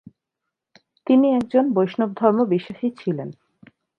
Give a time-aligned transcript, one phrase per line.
[1.07, 3.29] তিনি একজন বৈষ্ণব ধর্ম বিশ্বাসী ছিলেন।